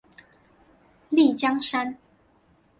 [1.11, 1.95] 丽江杉